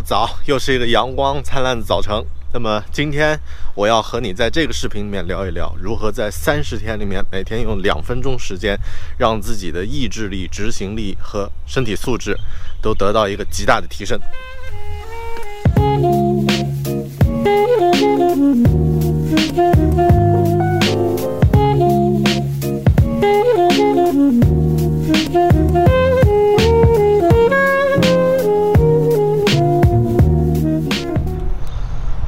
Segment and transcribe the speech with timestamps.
[0.00, 2.24] 早，又是一个阳光灿烂的早晨。
[2.52, 3.38] 那么今天
[3.76, 8.76] 我要和你在这个视频里面聊一聊，如何在三十天里面每天用两分钟时间，
[9.18, 12.36] 让自己的意志力、执行力和身体素质
[12.82, 14.18] 都得到一个极大的提升。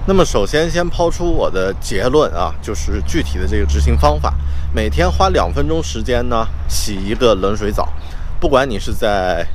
[0.05, 4.35] 那么首先先抛出我的结论啊，就是具体的这个执行方法，
[4.75, 7.89] 每天花两分钟时间呢，洗一个冷水澡，
[8.41, 9.47] 不管你是在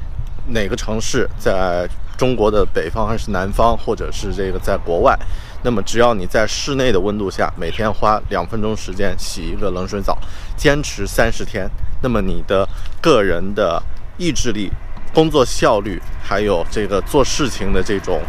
[0.47, 1.85] 哪个城市，在
[2.17, 5.19] 中国的北方还是南方，或者是这个在国外，
[5.63, 10.17] 那么只要你在室内的温度下，每天花两分钟时间洗一个冷水澡，
[10.55, 11.69] 坚持三十天，
[12.01, 12.65] 那么你的
[13.01, 13.83] 个人的
[14.17, 14.71] 意志力、
[15.13, 18.21] 工作效率，还有这个做事情的这种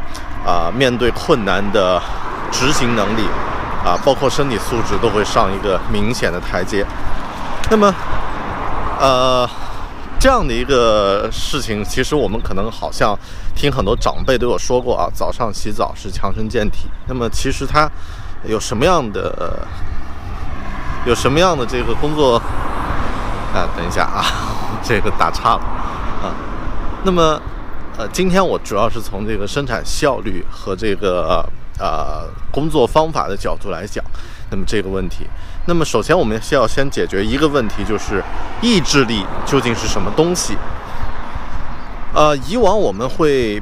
[0.47, 2.01] 啊、面对困难的
[2.51, 3.23] 执行能力
[3.85, 6.85] 啊，包括身体素质都会上一个明显的台阶。
[7.71, 7.95] 那么，
[8.99, 9.49] 呃，
[10.19, 13.17] 这样的一个事情，其实我们可能好像
[13.55, 16.89] 听很多长辈都有说过啊，早上洗澡是强身健体。
[17.07, 17.89] 那么其实它
[18.45, 19.67] 有什么样的、
[21.05, 22.41] 有什么样的这个工作？
[23.55, 24.25] 啊，等一下啊，
[24.85, 25.63] 这个打岔了
[26.23, 26.29] 啊。
[27.03, 27.41] 那么，
[27.99, 31.45] 呃，今天我主要是从这个生产效率和这个
[31.81, 34.05] 呃工作方法的角度来讲，
[34.53, 35.27] 那么这个问题。
[35.67, 38.23] 那么首先我们需要先解决一个问题，就是
[38.63, 40.57] 意志力究竟是什么东西？
[42.15, 43.61] 呃，以往我们会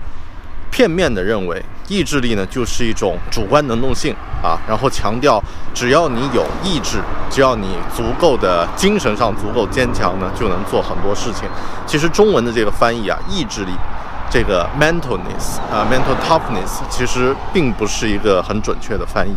[0.70, 5.42] 片面的认为意志力呢就是一种主观能动性啊，然后强调
[5.72, 11.48] 只要你有意志，只要你足够的精神上足够坚强呢，就能做很多事情。
[11.86, 13.72] 其实中文的这个翻译啊，意志力。
[14.28, 19.34] 这个 mentalness 啊，mental toughness 其实并不是一个很准确的翻译，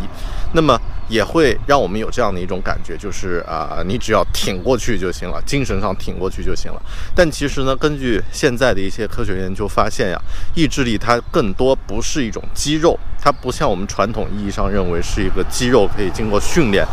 [0.53, 0.77] 那么
[1.07, 6.81] 也会让我们有这样的一种感觉，就是啊，你只要挺过去就行了，精神上挺过去就行了。
[7.15, 10.19] 但其实呢，根据现在的一些科学研究发现呀，
[10.55, 16.85] 意志力它更多不是一种肌肉，它不像我们传统意义上认为是一个肌肉可以经过训练，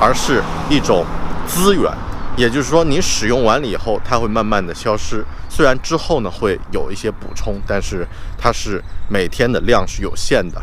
[0.00, 1.04] 而是一种
[1.46, 1.92] 资源。
[2.36, 5.24] 也就是说，你使用完了以后，它会慢慢的消失。
[5.48, 8.06] 虽然之后呢会有一些补充，但是
[8.38, 10.60] 它是每天的量是有限的。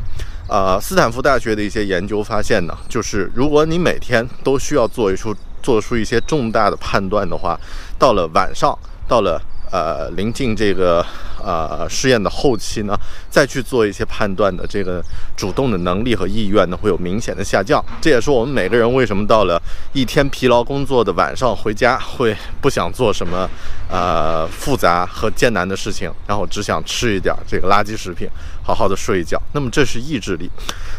[0.47, 7.55] 呃，斯坦福大学的一些研究发现呢，就是如果你每天都需要做一出做出一些重大的判断的话，
[7.99, 8.75] 到了晚上，
[9.07, 9.39] 到了
[9.71, 11.05] 呃临近这个
[11.43, 12.97] 呃试验的后期呢，
[13.29, 15.03] 再去做一些判断的这个
[15.35, 17.83] 主动的能力和意愿呢，会有明显的下降。
[18.01, 19.61] 这也是我们每个人为什么到了
[19.93, 23.49] 一天疲劳工作的晚上回家会不想做什么
[23.89, 28.27] 呃复杂和艰难的事情，然后只想吃一点这个垃圾食品，
[28.63, 29.41] 好好的睡一觉。
[29.53, 30.49] 那么这是意志力，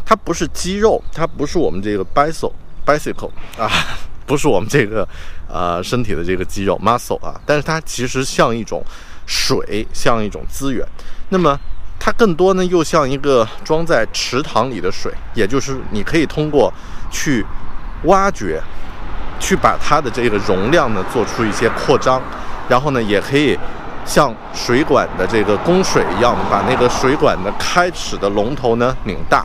[0.04, 2.52] 它不是肌肉，它不是我们这个 bicycle
[2.86, 3.70] bicycle 啊。
[4.26, 5.04] 不是我们这个，
[5.48, 8.80] 呃，身体的这个肌肉 muscle 啊，但是它其实像一种
[9.26, 10.86] 水，像一种资源。
[11.28, 11.58] 那么
[11.98, 16.72] 它更多呢，又像一个装在池塘里的水，也就是你可以通过
[17.10, 17.44] 去
[18.04, 18.60] 挖掘，
[19.38, 22.20] 去把它的这个容量呢做出一些扩张，
[22.68, 23.58] 然后呢，也可以
[24.04, 29.44] 像水管的这个供水一样，把那个水管的开始的龙头呢拧大，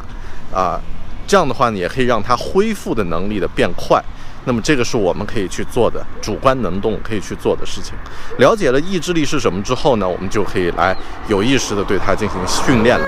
[0.53, 0.79] 啊，
[1.27, 4.01] 这样的话呢，也可以让它恢复的能力的变快。
[4.45, 7.95] 那么这个是我们可以去做的主观能动可以去做的事情。
[8.37, 10.95] 了解了意志力是什么之后呢，我们就可以来
[11.27, 13.05] 有意识的对它进行训练了。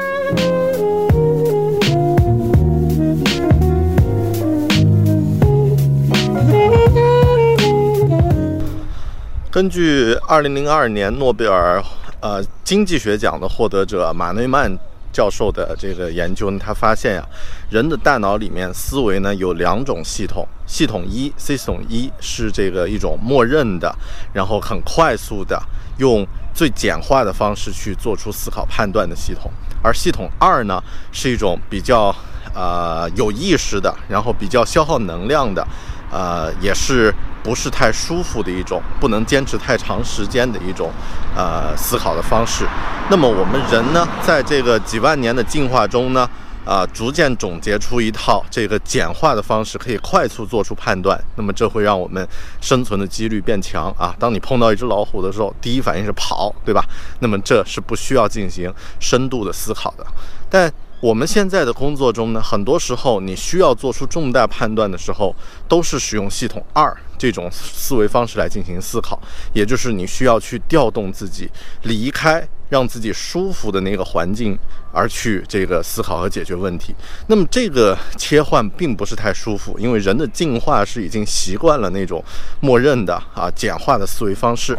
[9.52, 11.82] 根据二零零二年诺贝尔
[12.20, 14.72] 呃经济学奖的获得者马内曼
[15.18, 17.28] 教授的这个研究呢，他发现呀，
[17.72, 23.92] 人的大脑里面思维呢有两种系统，系统一 （System 一）是这个一种默认的，
[24.32, 25.60] 然后很快速的
[25.98, 26.24] 用
[26.54, 30.80] 最简化的方式去做出思考判断的系统，而系统二呢
[31.12, 32.16] 是一种比较
[32.54, 35.68] 呃有意识的，然后比较消耗能量的，
[36.12, 37.12] 呃也是。
[37.44, 40.92] 不是太舒服的一种，不能坚持太长时间的一种，
[41.36, 42.66] 呃，思考的方式。
[43.10, 46.30] 那么我们人呢，在这个几万年的进化中呢，
[46.66, 51.18] 啊，逐渐总结出一套这个简化的方式，可以快速做出判断。
[51.36, 52.28] 那么这会让我们
[52.60, 54.14] 生存的几率变强啊。
[54.20, 56.84] 当你碰到一只老虎的时候，第一反应是跑，对吧？
[57.20, 60.06] 那么这是不需要进行深度的思考的。
[60.50, 65.36] 但我们现在的工作中呢，很多时候你需要做出重大判断的时候，
[65.68, 69.20] 都是使用系统二这种思维方式来进行思考，
[69.54, 71.48] 也就是你需要去调动自己，
[71.84, 74.58] 离开让自己舒服的那个环境，
[74.92, 76.96] 而去这个思考和解决问题。
[77.28, 82.24] 那么这个切换并不是太舒服，因为人的进化是已经习惯了那种
[82.60, 84.76] 默认的啊简化的思维方式，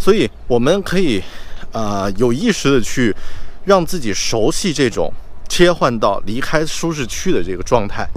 [0.00, 1.22] 所以我们可以
[1.70, 3.14] 啊有意识的去
[3.66, 5.12] 让自己熟悉这种。
[5.50, 8.08] 切换到离开舒适区的这个状态，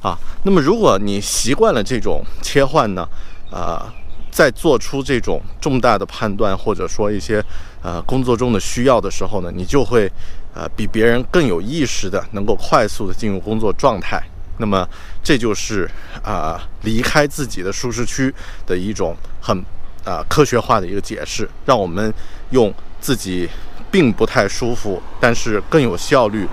[0.00, 3.06] 啊，那么如果你习惯了这种切换呢，
[3.50, 3.92] 啊，
[4.30, 7.44] 在做出这种重大的判断或者说一些
[7.82, 10.10] 呃工作中的需要的时候呢，你就会
[10.54, 14.22] 呃比别人更有意识的能够快速的进入工作状态。
[14.58, 14.88] 那么
[15.22, 15.90] 这就是
[16.22, 18.32] 啊离开自己的舒适区
[18.64, 19.58] 的一种很
[20.04, 22.14] 啊科学化的一个解释，让我们
[22.50, 23.48] 用自己
[23.90, 26.46] 并不太舒服，但是更有效率。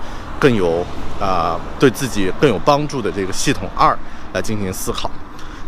[0.44, 0.84] 更有
[1.18, 3.98] 啊，对自己更有帮助的这个系统二
[4.34, 5.10] 来进行思考。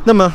[0.05, 0.31] 那么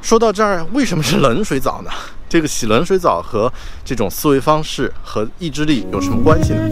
[0.00, 1.90] 说到这儿，为什么是冷水澡呢？
[2.28, 3.52] 这个洗冷水澡和
[3.84, 6.62] 这种思维方式和意志力有什么关系呢？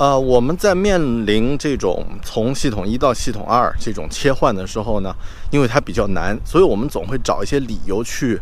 [0.00, 5.14] 呃，我们在面临这种从系统一到系统二这种切换的时候呢，
[5.50, 8.40] 因为它比较难，所以我们总会找一些理由去，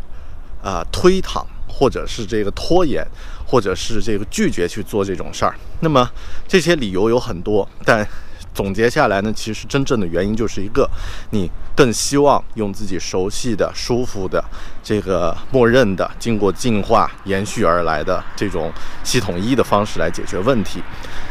[0.63, 3.05] 啊，推搪，或者是这个拖延，
[3.45, 5.53] 或者是这个拒绝去做这种事儿。
[5.81, 6.09] 那么
[6.47, 8.07] 这些理由有很多，但。
[8.53, 10.89] 总结下来呢，其实真正的原因就是一个，
[11.31, 14.43] 你更希望用自己熟悉的、舒服的、
[14.83, 18.69] 这个默认的、经过进化延续而来的这种
[19.03, 20.83] 系统一的方式来解决问题。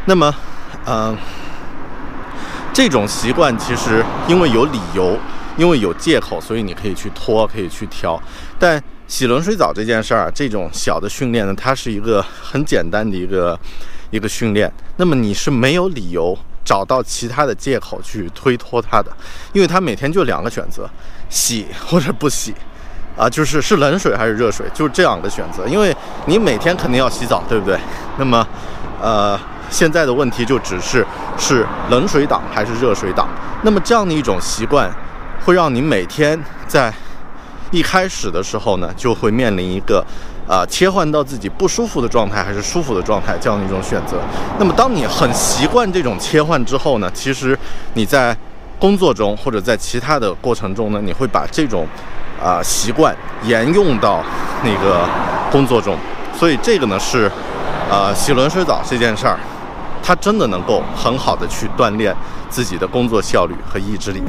[0.06, 0.35] 那么，
[0.87, 1.15] 嗯，
[2.73, 5.19] 这种习惯其实因为有理由，
[5.59, 8.19] 因为有借口，所以你可以去拖，可以去挑。
[8.59, 13.59] 但洗冷水澡这件事儿，这种小的训练呢，它是一个很简单的一个
[14.11, 14.73] 一个训练。
[14.97, 16.38] 那么你是没有理由。
[16.69, 19.11] 找到其他的借口去推脱他的，
[19.55, 20.87] 因为他每天就两个选择，
[21.31, 22.55] 洗或者不洗，
[23.17, 25.67] 啊，就是是冷水还是热水，就是这样的选择。
[25.67, 27.81] 因为你每天肯定要洗澡，对不对？
[28.19, 28.47] 那么，
[29.00, 31.03] 呃，现在的问题就只是
[31.38, 33.26] 是冷水党还是热水党。
[33.62, 34.94] 那么这样的一种习惯，
[35.47, 36.93] 会让你每天在
[37.71, 40.05] 一开始的时候呢，就会面临一个。
[40.49, 44.17] 啊，切换到自己不舒服的状态还是舒服的状态，这样的一种选择。
[44.59, 47.57] 那么，当你很习惯这种切换之后呢，其实
[47.93, 48.35] 你在
[48.78, 51.87] 工作中或者在其他的过程中呢，你会把这种
[52.43, 53.14] 啊习惯
[53.45, 54.25] 沿用到
[54.64, 55.07] 那个
[55.52, 55.95] 工作中。
[56.38, 57.31] 所以，这个呢是
[57.90, 59.38] 啊洗冷水澡这件事儿，
[60.02, 62.17] 它真的能够很好的去锻炼
[62.49, 64.23] 自己的工作效率和意志力。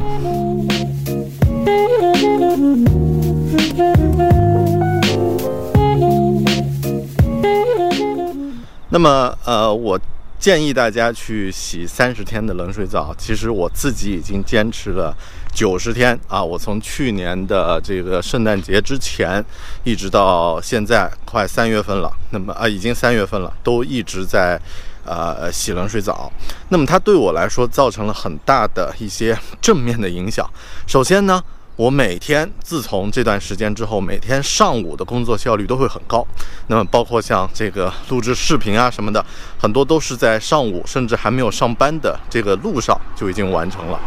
[8.92, 10.00] 那么，呃，我
[10.40, 13.14] 建议大家去洗三十天的冷水澡。
[13.18, 15.16] 其实我自己已经坚持了
[15.54, 16.44] 九十天啊！
[16.44, 19.46] 我从去年的这个圣诞节之前，
[19.84, 22.12] 一直到现在快三月份了。
[22.32, 24.60] 那么啊，已经三月份了，都一直在
[25.06, 26.32] 呃洗冷水澡。
[26.70, 30.50] 那么它对我来说造成了很大的一些正面的影响。
[30.88, 31.44] 首先呢。
[31.80, 36.28] 我每天自从这段时间之后，每天上午的工作效率都会很高。
[36.68, 39.26] 那么，包括像这个录制视频啊什么的，
[39.58, 43.98] 很多都是在上午，甚至还没有上班的这个路上就已经完成了。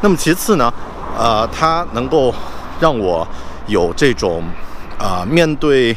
[0.00, 0.74] 那么，其次呢，
[1.16, 2.34] 呃，它能够
[2.80, 3.24] 让我
[3.68, 4.42] 有这种
[4.98, 5.96] 啊面对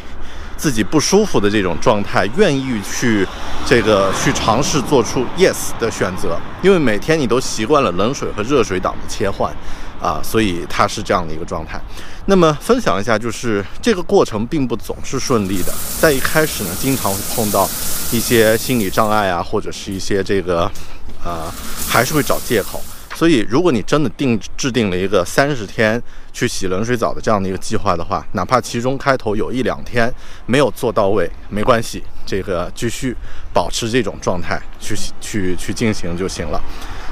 [0.56, 3.28] 自己不舒服的这种状态，愿意去
[3.66, 6.38] 这个去尝试做出 yes 的选择。
[6.62, 9.52] 因为每天你都习惯了冷水和热水档的切换。
[10.04, 11.80] 啊，所以它是这样的一个状态。
[12.26, 17.66] 那么分享一下，就是这个过程并不总是顺利的，在一开始呢，经常会碰到
[18.12, 20.70] 一些心理障碍啊，或者是一些这个，
[21.24, 21.50] 呃，
[21.88, 22.82] 还是会找借口。
[23.16, 26.02] 所以，如果你真的定制定了一个三十天
[26.34, 30.12] 去洗冷水澡的这样的一个计划的话，哪怕其中开头有一两天
[30.48, 33.16] 没有做到位，没关系，这个继续
[33.54, 36.60] 保持这种状态去去去进行就行了。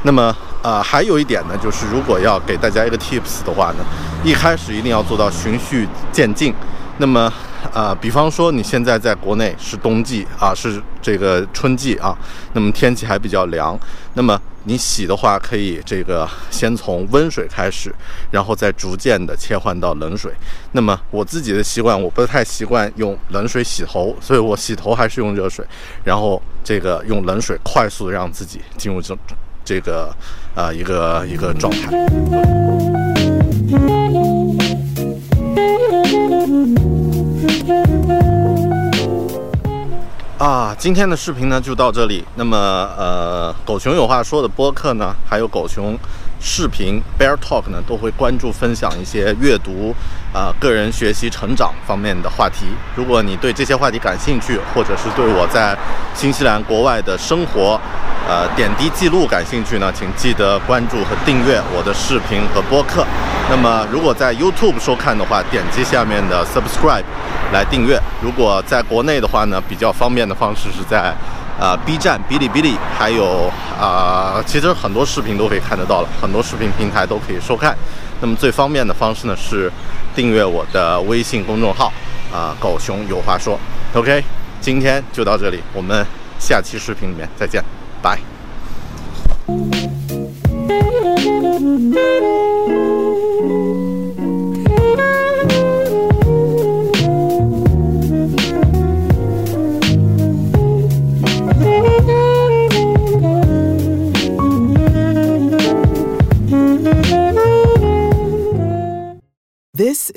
[0.03, 3.85] 那么，呃，还有一点呢，就是如果要给大家一个 tips 的话呢，
[4.23, 6.53] 一开始一定要做到循序渐进。
[6.97, 7.33] 那么，
[7.73, 12.15] 呃，比方说你现在在国内是冬季啊，是这个春季啊，
[12.53, 13.75] 那么天气还比较凉，
[14.13, 17.91] 那么你洗的话，可以这个先从温水开始，
[18.29, 20.31] 然后再逐渐的切换到冷水。
[20.73, 25.65] 那么我自己的习惯，我不太习惯用冷水洗头，所以我洗头还是用热水，
[26.03, 29.17] 然后这个用冷水快速的让自己进入这。
[29.63, 30.13] 这个
[30.55, 31.91] 啊，一个一个状态。
[40.37, 42.25] 啊，今天的视频呢就到这里。
[42.35, 45.95] 那么，呃，狗熊有话说的播客呢，还有狗熊。
[46.41, 49.95] 视频 Bear Talk 呢都会关注分享一些阅读
[50.33, 52.65] 啊、个人学习成长方面的话题。
[52.95, 55.77] 如果你对这些话题感兴趣，或者是对我在
[56.15, 57.79] 新西兰国外的生活
[58.27, 63.05] 呃点滴记录感兴趣呢，请记得关注和订阅我的视频和播客。
[63.49, 67.03] 那么，如果在 YouTube 收看的话，点击下面的 Subscribe
[67.53, 68.01] 来订阅。
[68.21, 71.13] 如果在国内的话呢，比较方便的方式是在。
[71.59, 77.75] 呃，B 站、哔哩哔哩，还有啊，其实很多视频都可以看得到了，很多视频平台都可以收看。
[78.21, 79.71] 那么最方便的方式呢，是
[80.13, 81.91] 订阅我的微信公众号
[82.31, 83.59] 啊，狗熊有话说。
[83.95, 84.23] OK，
[84.61, 86.05] 今天就到这里，我们
[86.37, 87.63] 下期视频里面再见，
[88.03, 88.19] 拜。